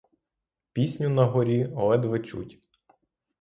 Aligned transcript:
Пісню 0.71 1.09
на 1.09 1.25
горі 1.25 1.67
ледве 1.73 2.19
чуть. 2.19 2.59